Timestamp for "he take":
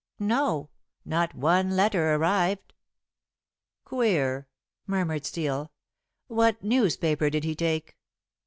7.43-7.95